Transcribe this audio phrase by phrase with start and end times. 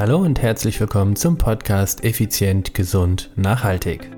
[0.00, 4.10] Hallo und herzlich willkommen zum Podcast Effizient, Gesund, Nachhaltig.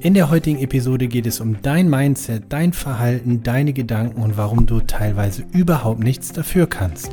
[0.00, 4.66] In der heutigen Episode geht es um dein Mindset, dein Verhalten, deine Gedanken und warum
[4.66, 7.12] du teilweise überhaupt nichts dafür kannst.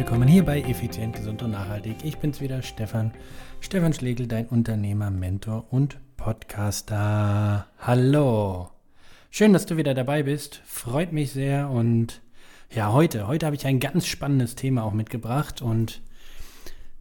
[0.00, 1.96] Willkommen hier bei Effizient, Gesund und Nachhaltig.
[2.04, 3.12] Ich bin's wieder, Stefan.
[3.60, 7.66] Stefan Schlegel, dein Unternehmer, Mentor und Podcaster.
[7.78, 8.70] Hallo.
[9.28, 10.62] Schön, dass du wieder dabei bist.
[10.64, 11.68] Freut mich sehr.
[11.68, 12.22] Und
[12.74, 15.60] ja, heute, heute habe ich ein ganz spannendes Thema auch mitgebracht.
[15.60, 16.00] Und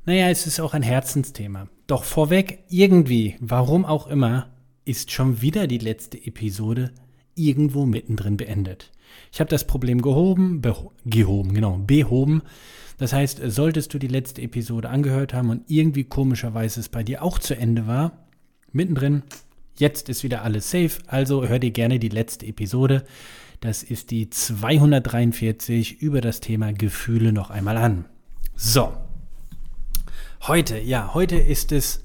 [0.04, 1.70] naja, es ist auch ein Herzensthema.
[1.88, 4.50] Doch vorweg, irgendwie, warum auch immer,
[4.84, 6.92] ist schon wieder die letzte Episode
[7.34, 8.92] irgendwo mittendrin beendet.
[9.32, 10.62] Ich habe das Problem gehoben,
[11.06, 12.42] gehoben, genau, behoben.
[12.98, 17.24] Das heißt, solltest du die letzte Episode angehört haben und irgendwie komischerweise es bei dir
[17.24, 18.28] auch zu Ende war,
[18.72, 19.24] mittendrin,
[19.78, 23.06] jetzt ist wieder alles safe, also hör dir gerne die letzte Episode.
[23.62, 28.06] Das ist die 243 über das Thema Gefühle noch einmal an.
[28.56, 28.92] So,
[30.48, 32.02] Heute, ja, heute ist es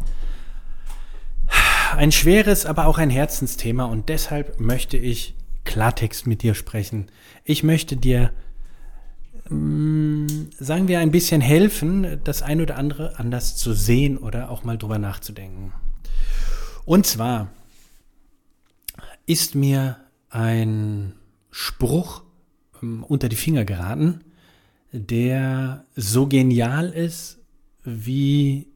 [1.96, 5.33] ein schweres, aber auch ein Herzensthema und deshalb möchte ich
[5.64, 7.06] Klartext mit dir sprechen.
[7.44, 8.32] Ich möchte dir,
[9.48, 10.26] mm,
[10.58, 14.78] sagen wir, ein bisschen helfen, das ein oder andere anders zu sehen oder auch mal
[14.78, 15.72] drüber nachzudenken.
[16.84, 17.48] Und zwar
[19.26, 19.96] ist mir
[20.28, 21.14] ein
[21.50, 22.22] Spruch
[22.82, 24.20] ähm, unter die Finger geraten,
[24.92, 27.38] der so genial ist,
[27.82, 28.68] wie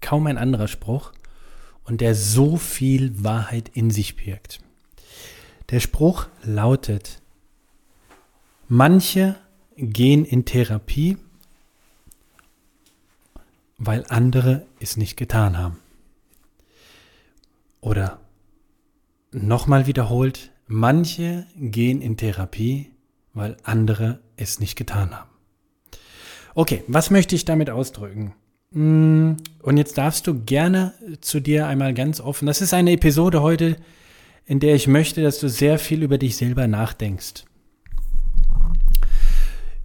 [0.00, 1.12] kaum ein anderer Spruch
[1.84, 4.60] und der so viel Wahrheit in sich birgt.
[5.70, 7.22] Der Spruch lautet,
[8.68, 9.36] manche
[9.76, 11.16] gehen in Therapie,
[13.78, 15.78] weil andere es nicht getan haben.
[17.80, 18.20] Oder
[19.32, 22.90] nochmal wiederholt, manche gehen in Therapie,
[23.32, 25.30] weil andere es nicht getan haben.
[26.54, 28.34] Okay, was möchte ich damit ausdrücken?
[28.70, 29.32] Mm,
[29.62, 32.46] und jetzt darfst du gerne zu dir einmal ganz offen.
[32.46, 33.76] Das ist eine Episode heute,
[34.46, 37.44] in der ich möchte, dass du sehr viel über dich selber nachdenkst.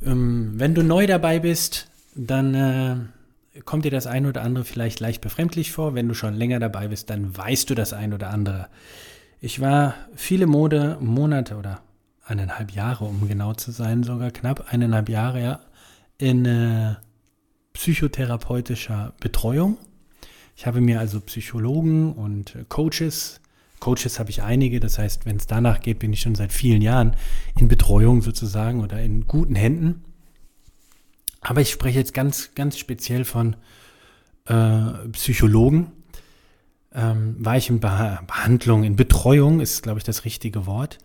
[0.06, 5.00] Ähm, wenn du neu dabei bist, dann äh, kommt dir das ein oder andere vielleicht
[5.00, 5.96] leicht befremdlich vor.
[5.96, 8.68] Wenn du schon länger dabei bist, dann weißt du das ein oder andere.
[9.42, 11.82] Ich war viele Mode, Monate oder
[12.26, 15.60] eineinhalb Jahre, um genau zu sein, sogar knapp eineinhalb Jahre, ja,
[16.18, 16.96] in äh,
[17.74, 19.78] psychotherapeutischer Betreuung.
[20.56, 23.40] Ich habe mir also Psychologen und Coaches,
[23.80, 26.82] Coaches habe ich einige, das heißt, wenn es danach geht, bin ich schon seit vielen
[26.82, 27.16] Jahren
[27.58, 30.04] in Betreuung sozusagen oder in guten Händen.
[31.42, 33.56] Aber ich spreche jetzt ganz, ganz speziell von
[34.46, 35.92] äh, Psychologen.
[36.94, 40.98] Ähm, war ich in Behandlung, in Betreuung ist, glaube ich, das richtige Wort.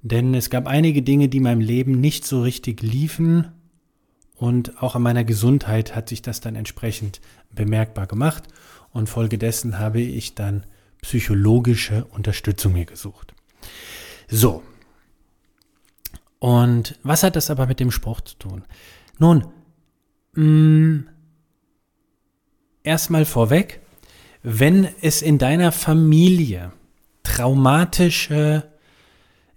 [0.00, 3.52] Denn es gab einige Dinge, die in meinem Leben nicht so richtig liefen
[4.42, 7.20] und auch an meiner Gesundheit hat sich das dann entsprechend
[7.52, 8.42] bemerkbar gemacht.
[8.90, 10.64] Und folgedessen habe ich dann
[11.02, 13.34] psychologische Unterstützung mir gesucht.
[14.28, 14.62] So.
[16.38, 18.64] Und was hat das aber mit dem Spruch zu tun?
[19.18, 19.46] Nun,
[20.34, 21.08] mm,
[22.82, 23.80] erstmal vorweg,
[24.42, 26.72] wenn es in deiner Familie
[27.22, 28.64] traumatische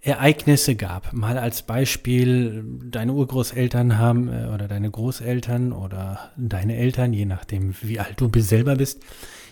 [0.00, 1.12] Ereignisse gab.
[1.12, 7.74] Mal als Beispiel, deine Urgroßeltern haben äh, oder deine Großeltern oder deine Eltern, je nachdem
[7.82, 9.02] wie alt du selber bist,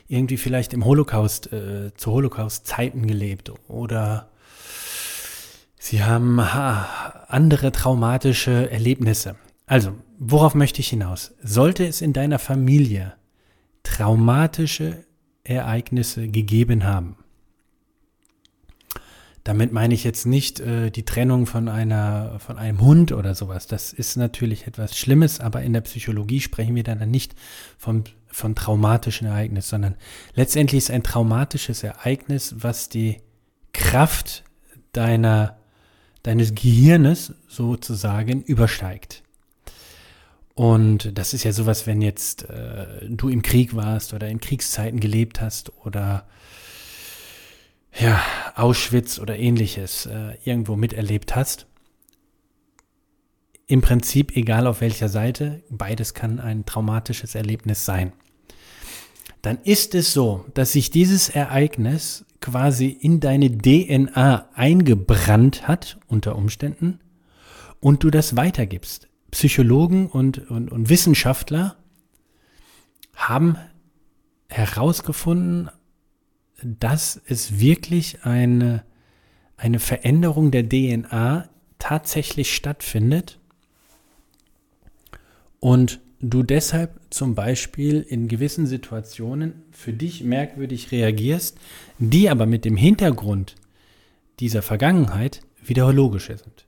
[0.08, 4.30] irgendwie vielleicht im Holocaust, äh, zu Holocaust-Zeiten gelebt oder
[5.78, 9.36] sie haben ha, andere traumatische Erlebnisse.
[9.66, 11.34] Also, worauf möchte ich hinaus?
[11.42, 13.14] Sollte es in deiner Familie
[13.82, 15.04] traumatische
[15.44, 17.16] Ereignisse gegeben haben,
[19.44, 23.66] damit meine ich jetzt nicht äh, die Trennung von einer, von einem Hund oder sowas.
[23.66, 27.34] Das ist natürlich etwas Schlimmes, aber in der Psychologie sprechen wir dann nicht
[27.76, 28.04] von,
[28.34, 29.94] von traumatischen Ereignissen, sondern
[30.34, 33.18] letztendlich ist ein traumatisches Ereignis, was die
[33.72, 34.42] Kraft
[34.92, 35.56] deiner,
[36.24, 39.22] deines Gehirnes sozusagen übersteigt.
[40.54, 44.98] Und das ist ja sowas, wenn jetzt äh, du im Krieg warst oder in Kriegszeiten
[44.98, 46.26] gelebt hast oder
[47.96, 48.20] ja,
[48.56, 51.66] Auschwitz oder ähnliches äh, irgendwo miterlebt hast.
[53.66, 58.12] Im Prinzip, egal auf welcher Seite, beides kann ein traumatisches Erlebnis sein.
[59.44, 66.36] Dann ist es so, dass sich dieses Ereignis quasi in deine DNA eingebrannt hat, unter
[66.36, 67.00] Umständen,
[67.80, 69.08] und du das weitergibst.
[69.30, 71.76] Psychologen und, und, und Wissenschaftler
[73.14, 73.56] haben
[74.48, 75.70] herausgefunden,
[76.62, 78.84] dass es wirklich eine
[79.56, 81.48] eine Veränderung der DNA
[81.78, 83.38] tatsächlich stattfindet
[85.60, 91.58] und du deshalb zum Beispiel in gewissen Situationen für dich merkwürdig reagierst,
[91.98, 93.56] die aber mit dem Hintergrund
[94.40, 96.66] dieser Vergangenheit wieder logisch sind.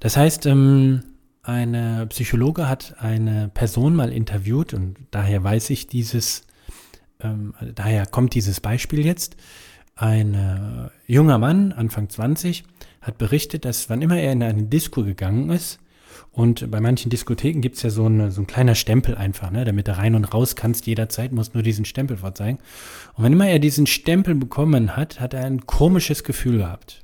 [0.00, 1.00] Das heißt, ähm,
[1.42, 6.46] eine Psychologe hat eine Person mal interviewt und daher weiß ich dieses,
[7.20, 9.36] ähm, daher kommt dieses Beispiel jetzt.
[9.94, 12.64] Ein äh, junger Mann, Anfang 20,
[13.02, 15.78] hat berichtet, dass wann immer er in eine Disco gegangen ist,
[16.32, 19.64] und bei manchen Diskotheken gibt es ja so, eine, so ein kleiner Stempel einfach, ne,
[19.64, 22.58] damit du rein und raus kannst jederzeit, musst nur diesen Stempel vorzeigen.
[23.14, 27.02] Und wenn immer er diesen Stempel bekommen hat, hat er ein komisches Gefühl gehabt.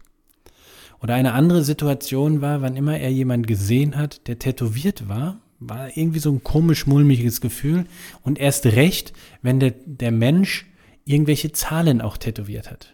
[1.02, 5.96] Oder eine andere Situation war, wann immer er jemand gesehen hat, der tätowiert war, war
[5.96, 7.84] irgendwie so ein komisch mulmiges Gefühl.
[8.22, 9.12] Und erst recht,
[9.42, 10.66] wenn der, der Mensch
[11.04, 12.92] irgendwelche Zahlen auch tätowiert hat.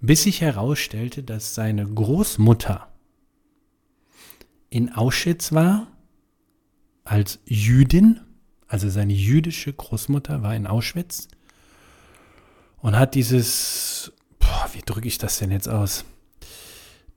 [0.00, 2.91] Bis sich herausstellte, dass seine Großmutter
[4.72, 5.86] in Auschwitz war,
[7.04, 8.20] als Jüdin,
[8.66, 11.28] also seine jüdische Großmutter war in Auschwitz
[12.78, 16.06] und hat dieses, boah, wie drücke ich das denn jetzt aus?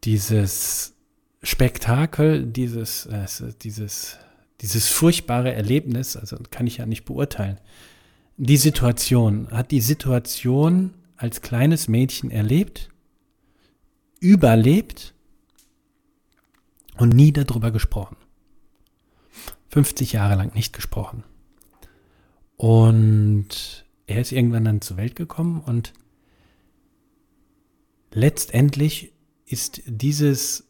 [0.04, 0.96] Dieses
[1.44, 3.26] Spektakel, dieses, äh,
[3.62, 4.18] dieses,
[4.60, 7.62] dieses furchtbare Erlebnis, also kann ich ja nicht beurteilen.
[8.36, 12.90] Die Situation, hat die Situation als kleines Mädchen erlebt,
[14.20, 15.15] überlebt
[16.98, 18.18] und nie darüber gesprochen.
[19.70, 21.24] 50 Jahre lang nicht gesprochen.
[22.58, 25.94] Und er ist irgendwann dann zur Welt gekommen und
[28.14, 29.12] letztendlich
[29.46, 30.68] ist dieses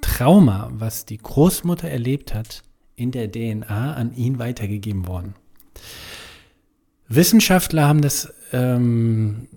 [0.00, 2.62] Trauma, was die Großmutter erlebt hat,
[2.94, 5.34] in der DNA an ihn weitergegeben worden.
[7.08, 9.48] Wissenschaftler haben das, ähm,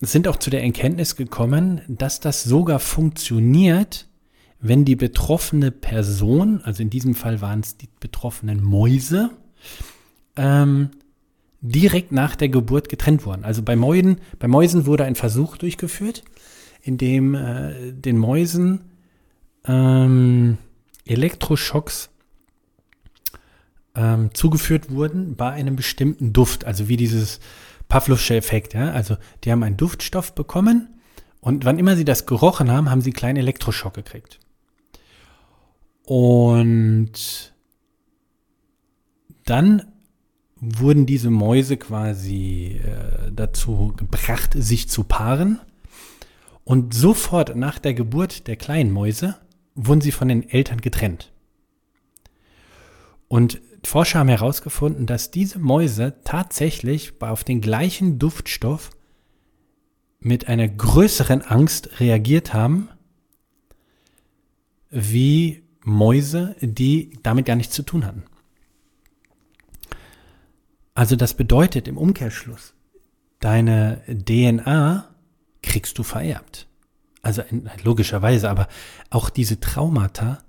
[0.00, 4.08] sind auch zu der Erkenntnis gekommen, dass das sogar funktioniert,
[4.64, 9.28] wenn die betroffene Person, also in diesem Fall waren es die betroffenen Mäuse,
[10.36, 10.90] ähm,
[11.60, 13.44] direkt nach der Geburt getrennt wurden.
[13.44, 16.24] Also bei Mäuden, bei Mäusen wurde ein Versuch durchgeführt,
[16.80, 18.86] in dem äh, den Mäusen
[19.66, 20.56] ähm,
[21.04, 22.08] Elektroschocks
[23.94, 27.38] ähm, zugeführt wurden bei einem bestimmten Duft, also wie dieses
[27.88, 28.72] Pavlovsche Effekt.
[28.72, 28.92] Ja?
[28.92, 30.88] Also die haben einen Duftstoff bekommen
[31.40, 34.40] und wann immer sie das gerochen haben, haben sie einen kleinen Elektroschock gekriegt.
[36.04, 37.54] Und
[39.44, 39.92] dann
[40.56, 45.60] wurden diese Mäuse quasi äh, dazu gebracht, sich zu paaren.
[46.64, 49.36] Und sofort nach der Geburt der kleinen Mäuse
[49.74, 51.32] wurden sie von den Eltern getrennt.
[53.28, 58.90] Und Forscher haben herausgefunden, dass diese Mäuse tatsächlich auf den gleichen Duftstoff
[60.20, 62.88] mit einer größeren Angst reagiert haben,
[64.90, 68.24] wie Mäuse, die damit gar nichts zu tun hatten.
[70.94, 72.74] Also das bedeutet im Umkehrschluss,
[73.40, 75.08] deine DNA
[75.62, 76.66] kriegst du vererbt.
[77.22, 77.42] Also
[77.82, 78.68] logischerweise, aber
[79.10, 80.42] auch diese Traumata,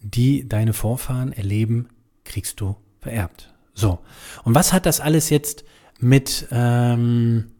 [0.00, 1.88] die deine Vorfahren erleben,
[2.24, 3.52] kriegst du vererbt.
[3.74, 3.98] So.
[4.44, 5.64] Und was hat das alles jetzt
[5.98, 7.52] mit, ähm,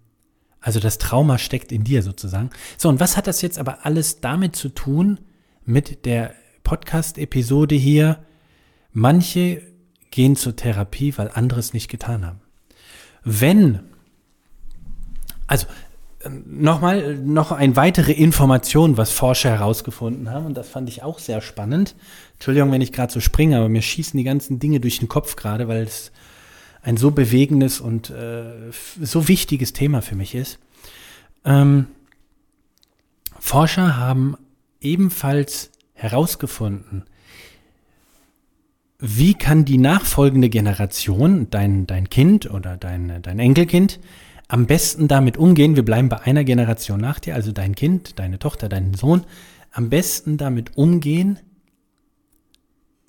[0.61, 2.51] also das Trauma steckt in dir sozusagen.
[2.79, 5.21] So, und was hat das jetzt aber alles damit zu tun
[5.65, 8.19] mit der Podcast-Episode hier,
[8.93, 9.63] manche
[10.11, 12.41] gehen zur Therapie, weil andere es nicht getan haben.
[13.25, 13.81] Wenn,
[15.47, 15.67] also
[16.29, 21.41] nochmal, noch eine weitere Information, was Forscher herausgefunden haben, und das fand ich auch sehr
[21.41, 21.95] spannend.
[22.35, 25.37] Entschuldigung, wenn ich gerade so springe, aber mir schießen die ganzen Dinge durch den Kopf
[25.37, 26.13] gerade, weil es
[26.83, 30.59] ein so bewegendes und äh, so wichtiges Thema für mich ist.
[31.45, 31.87] Ähm,
[33.39, 34.37] Forscher haben
[34.81, 37.05] ebenfalls herausgefunden,
[38.99, 43.99] wie kann die nachfolgende Generation, dein, dein Kind oder dein, dein Enkelkind,
[44.49, 48.39] am besten damit umgehen, wir bleiben bei einer Generation nach dir, also dein Kind, deine
[48.39, 49.25] Tochter, dein Sohn,
[49.71, 51.39] am besten damit umgehen,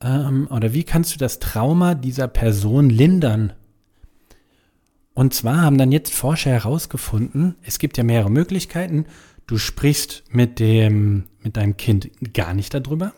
[0.01, 3.53] ähm, oder wie kannst du das Trauma dieser Person lindern?
[5.13, 9.05] Und zwar haben dann jetzt Forscher herausgefunden, es gibt ja mehrere Möglichkeiten.
[9.47, 13.13] Du sprichst mit dem, mit deinem Kind gar nicht darüber.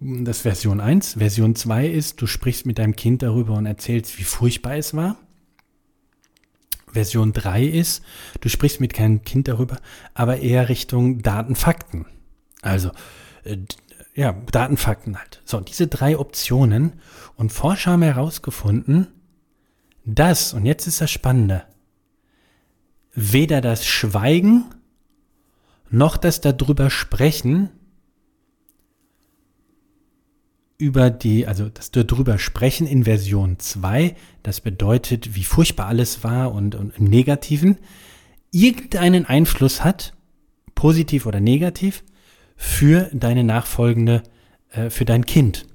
[0.00, 1.14] Das ist Version 1.
[1.14, 5.16] Version 2 ist, du sprichst mit deinem Kind darüber und erzählst, wie furchtbar es war.
[6.92, 8.02] Version 3 ist,
[8.40, 9.78] du sprichst mit keinem Kind darüber,
[10.14, 12.06] aber eher Richtung Datenfakten.
[12.62, 12.90] Also,
[13.44, 13.58] äh,
[14.14, 15.42] ja, Datenfakten halt.
[15.44, 16.94] So, diese drei Optionen.
[17.36, 19.08] Und Forscher haben herausgefunden,
[20.04, 21.64] dass, und jetzt ist das Spannende,
[23.14, 24.64] weder das Schweigen
[25.90, 27.70] noch das darüber sprechen,
[30.76, 36.52] über die, also das darüber sprechen in Version 2, das bedeutet, wie furchtbar alles war
[36.52, 37.78] und, und im Negativen,
[38.52, 40.14] irgendeinen Einfluss hat,
[40.74, 42.04] positiv oder negativ,
[42.56, 44.22] für deine nachfolgende,
[44.70, 45.66] äh, für dein Kind.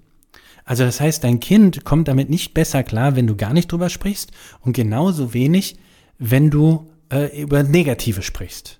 [0.66, 3.90] Also das heißt, dein Kind kommt damit nicht besser klar, wenn du gar nicht drüber
[3.90, 5.75] sprichst und genauso wenig,
[6.18, 8.80] wenn du äh, über Negative sprichst.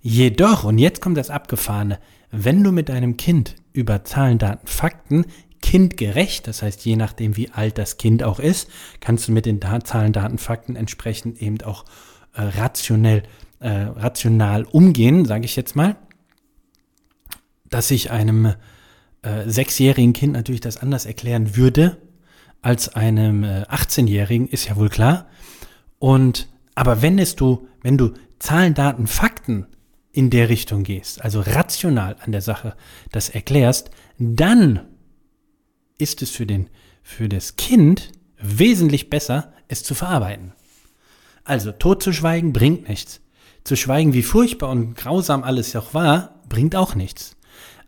[0.00, 1.98] Jedoch, und jetzt kommt das Abgefahrene,
[2.30, 5.26] wenn du mit deinem Kind über Zahlen, Daten, Fakten
[5.60, 8.68] kindgerecht, das heißt je nachdem wie alt das Kind auch ist,
[9.00, 11.84] kannst du mit den da Zahlen, Daten, Fakten entsprechend eben auch
[12.34, 13.22] äh, rationell,
[13.60, 15.96] äh, rational umgehen, sage ich jetzt mal,
[17.70, 18.54] dass ich einem
[19.22, 21.98] äh, sechsjährigen Kind natürlich das anders erklären würde
[22.60, 25.26] als einem äh, 18-Jährigen, ist ja wohl klar.
[25.98, 29.66] Und aber wenn es du, wenn du Zahlen, Daten, Fakten
[30.12, 32.74] in der Richtung gehst, also rational an der Sache
[33.12, 34.80] das erklärst, dann
[35.98, 36.68] ist es für den,
[37.02, 40.52] für das Kind wesentlich besser, es zu verarbeiten.
[41.44, 43.20] Also, tot zu schweigen bringt nichts.
[43.64, 47.36] Zu schweigen, wie furchtbar und grausam alles auch war, bringt auch nichts.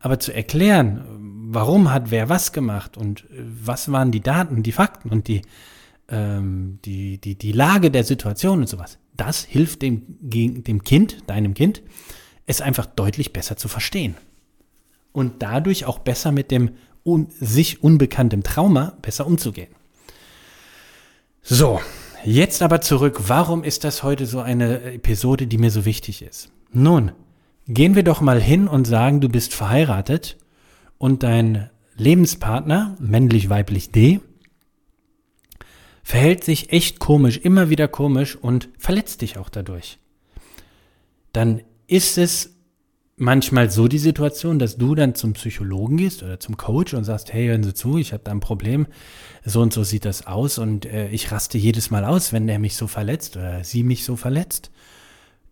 [0.01, 1.05] Aber zu erklären,
[1.51, 5.43] warum hat wer was gemacht und äh, was waren die Daten, die Fakten und die,
[6.09, 11.55] ähm, die, die, die Lage der Situation und sowas, das hilft dem, dem Kind, deinem
[11.55, 11.83] Kind,
[12.47, 14.17] es einfach deutlich besser zu verstehen.
[15.13, 16.73] Und dadurch auch besser mit dem
[17.05, 19.71] un, sich unbekanntem Trauma besser umzugehen.
[21.43, 21.81] So,
[22.25, 23.21] jetzt aber zurück.
[23.29, 26.51] Warum ist das heute so eine Episode, die mir so wichtig ist?
[26.73, 27.13] Nun,
[27.67, 30.37] Gehen wir doch mal hin und sagen, du bist verheiratet
[30.99, 34.21] und dein Lebenspartner, männlich, weiblich D,
[36.05, 39.99] verhält sich echt komisch, immer wieder komisch und verletzt dich auch dadurch.
[41.33, 42.55] Dann ist es
[43.17, 47.33] manchmal so die Situation, dass du dann zum Psychologen gehst oder zum Coach und sagst,
[47.33, 48.87] hey, hören Sie zu, ich habe da ein Problem,
[49.45, 52.59] so und so sieht das aus und äh, ich raste jedes Mal aus, wenn er
[52.59, 54.71] mich so verletzt oder sie mich so verletzt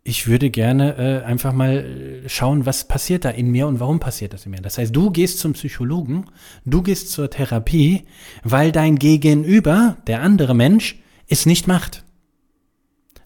[0.05, 4.33] ich würde gerne äh, einfach mal schauen, was passiert da in mir und warum passiert
[4.33, 4.61] das in mir.
[4.61, 6.27] Das heißt, du gehst zum Psychologen,
[6.65, 8.05] du gehst zur Therapie,
[8.43, 12.05] weil dein Gegenüber, der andere Mensch, es nicht macht.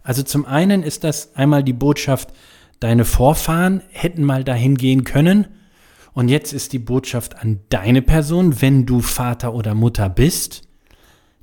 [0.02, 2.32] Also zum einen ist das einmal die Botschaft,
[2.78, 5.46] deine Vorfahren hätten mal dahin gehen können.
[6.12, 10.62] Und jetzt ist die Botschaft an deine Person, wenn du Vater oder Mutter bist,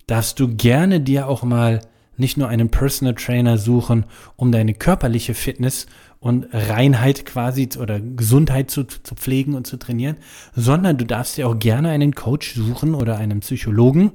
[0.07, 1.81] darfst du gerne dir auch mal
[2.23, 4.05] nicht nur einen Personal Trainer suchen,
[4.37, 5.87] um deine körperliche Fitness
[6.19, 10.15] und Reinheit quasi oder Gesundheit zu, zu pflegen und zu trainieren,
[10.55, 14.13] sondern du darfst dir auch gerne einen Coach suchen oder einen Psychologen,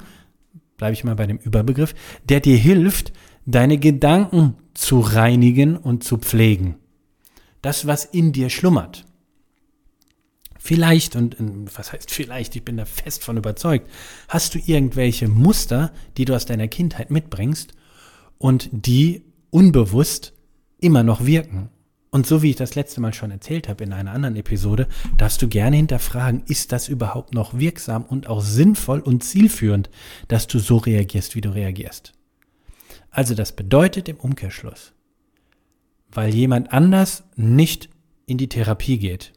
[0.78, 1.94] bleibe ich mal bei dem Überbegriff,
[2.26, 3.12] der dir hilft,
[3.44, 6.76] deine Gedanken zu reinigen und zu pflegen.
[7.60, 9.04] Das, was in dir schlummert.
[10.58, 11.36] Vielleicht, und
[11.76, 13.86] was heißt vielleicht, ich bin da fest von überzeugt,
[14.28, 17.74] hast du irgendwelche Muster, die du aus deiner Kindheit mitbringst
[18.38, 20.32] und die unbewusst
[20.80, 21.70] immer noch wirken.
[22.10, 25.42] Und so wie ich das letzte Mal schon erzählt habe in einer anderen Episode, darfst
[25.42, 29.90] du gerne hinterfragen, ist das überhaupt noch wirksam und auch sinnvoll und zielführend,
[30.26, 32.14] dass du so reagierst, wie du reagierst.
[33.10, 34.92] Also das bedeutet im Umkehrschluss,
[36.10, 37.90] weil jemand anders nicht
[38.24, 39.32] in die Therapie geht,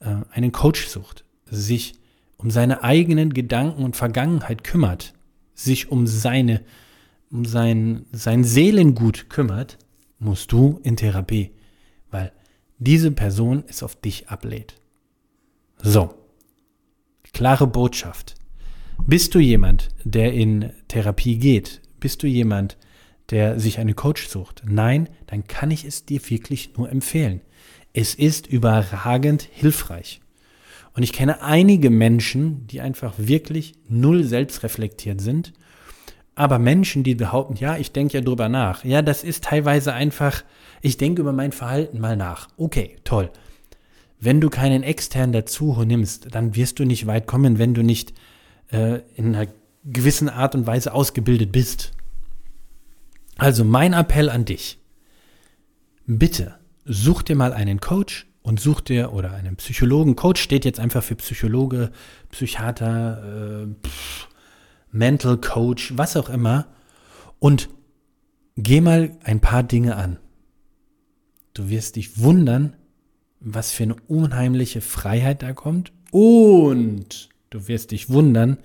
[0.00, 1.94] äh, einen Coach sucht, sich
[2.36, 5.14] um seine eigenen Gedanken und Vergangenheit kümmert,
[5.54, 6.62] sich um seine
[7.32, 9.78] um sein, sein Seelengut kümmert,
[10.18, 11.50] musst du in Therapie,
[12.10, 12.32] weil
[12.78, 14.74] diese Person es auf dich ablehnt.
[15.78, 16.14] So,
[17.32, 18.34] klare Botschaft.
[19.06, 21.80] Bist du jemand, der in Therapie geht?
[21.98, 22.76] Bist du jemand,
[23.30, 24.62] der sich einen Coach sucht?
[24.66, 27.40] Nein, dann kann ich es dir wirklich nur empfehlen.
[27.94, 30.20] Es ist überragend hilfreich.
[30.94, 35.54] Und ich kenne einige Menschen, die einfach wirklich null selbstreflektiert sind
[36.34, 40.44] aber Menschen, die behaupten, ja, ich denke ja drüber nach, ja, das ist teilweise einfach,
[40.80, 42.48] ich denke über mein Verhalten mal nach.
[42.56, 43.30] Okay, toll.
[44.18, 48.14] Wenn du keinen externen dazu nimmst, dann wirst du nicht weit kommen, wenn du nicht
[48.70, 49.50] äh, in einer
[49.84, 51.92] gewissen Art und Weise ausgebildet bist.
[53.36, 54.78] Also mein Appell an dich.
[56.06, 60.16] Bitte such dir mal einen Coach und such dir oder einen Psychologen.
[60.16, 61.90] Coach steht jetzt einfach für Psychologe,
[62.30, 64.28] Psychiater, äh, pff,
[64.92, 66.68] Mental Coach, was auch immer.
[67.38, 67.68] Und
[68.56, 70.18] geh mal ein paar Dinge an.
[71.54, 72.76] Du wirst dich wundern,
[73.40, 75.92] was für eine unheimliche Freiheit da kommt.
[76.12, 78.58] Und du wirst dich wundern,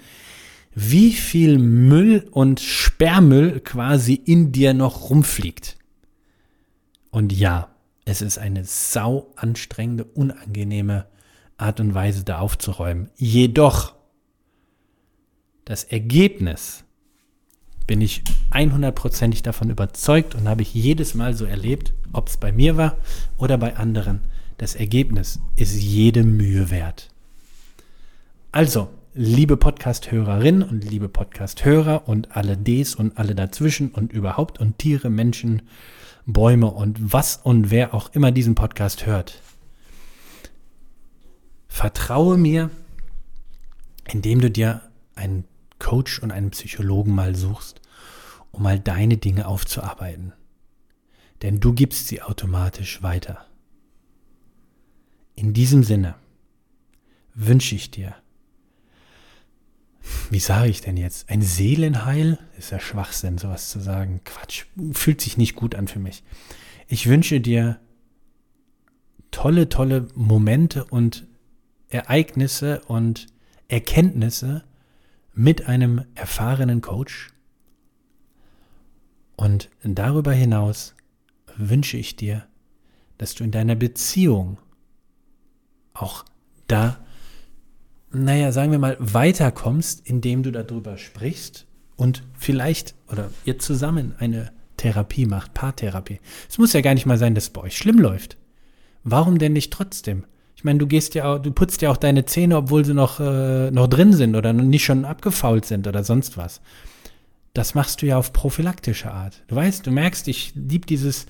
[0.75, 5.77] wie viel Müll und Sperrmüll quasi in dir noch rumfliegt.
[7.09, 7.69] Und ja,
[8.09, 11.07] Es ist eine sau anstrengende, unangenehme
[11.57, 13.09] Art und Weise, da aufzuräumen.
[13.17, 13.95] Jedoch,
[15.67, 16.85] das Ergebnis
[17.87, 22.53] bin ich 100%ig davon überzeugt und habe ich jedes Mal so erlebt, ob es bei
[22.53, 22.95] mir war
[23.37, 24.21] oder bei anderen.
[24.57, 27.09] Das Ergebnis ist jede Mühe wert.
[28.53, 34.77] Also, liebe Podcast-Hörerinnen und liebe Podcast-Hörer und alle Ds und alle dazwischen und überhaupt und
[34.77, 35.63] Tiere, Menschen,
[36.25, 39.41] Bäume und was und wer auch immer diesen Podcast hört.
[41.67, 42.69] Vertraue mir,
[44.05, 44.81] indem du dir
[45.15, 45.43] einen
[45.79, 47.81] Coach und einen Psychologen mal suchst,
[48.51, 50.33] um mal deine Dinge aufzuarbeiten.
[51.41, 53.45] Denn du gibst sie automatisch weiter.
[55.35, 56.15] In diesem Sinne
[57.35, 58.15] wünsche ich dir,
[60.29, 61.29] wie sage ich denn jetzt?
[61.29, 62.39] Ein Seelenheil?
[62.57, 64.21] Ist ja Schwachsinn, sowas zu sagen.
[64.23, 64.65] Quatsch.
[64.93, 66.23] Fühlt sich nicht gut an für mich.
[66.87, 67.79] Ich wünsche dir
[69.31, 71.27] tolle, tolle Momente und
[71.89, 73.27] Ereignisse und
[73.67, 74.63] Erkenntnisse
[75.37, 77.29] mit einem erfahrenen Coach.
[79.35, 80.95] Und darüber hinaus
[81.55, 82.45] wünsche ich dir,
[83.17, 84.57] dass du in deiner Beziehung
[85.93, 86.25] auch
[86.67, 86.99] da
[88.11, 91.65] naja, sagen wir mal, weiterkommst, indem du darüber sprichst
[91.95, 96.19] und vielleicht oder ihr zusammen eine Therapie macht, Paartherapie.
[96.49, 98.37] Es muss ja gar nicht mal sein, dass es bei euch schlimm läuft.
[99.03, 100.25] Warum denn nicht trotzdem?
[100.57, 103.69] Ich meine, du gehst ja du putzt ja auch deine Zähne, obwohl sie noch, äh,
[103.69, 106.61] noch drin sind oder nicht schon abgefault sind oder sonst was.
[107.53, 109.43] Das machst du ja auf prophylaktische Art.
[109.47, 111.27] Du weißt, du merkst, ich liebe dieses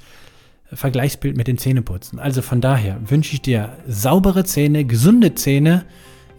[0.72, 2.20] Vergleichsbild mit den Zähneputzen.
[2.20, 5.84] Also von daher wünsche ich dir saubere Zähne, gesunde Zähne,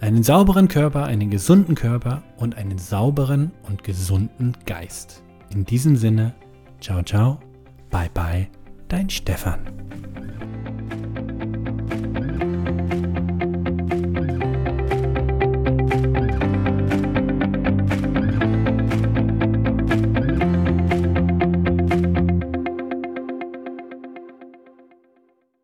[0.00, 5.23] einen sauberen Körper, einen gesunden Körper und einen sauberen und gesunden Geist.
[5.52, 6.35] In diesem Sinne,
[6.80, 7.38] ciao, ciao,
[7.90, 8.49] bye, bye,
[8.88, 9.61] dein Stefan.